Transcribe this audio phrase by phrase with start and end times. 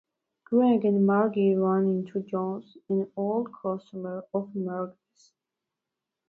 [0.45, 5.31] Gregg and Margy run into Jones, an old customer of Margy's.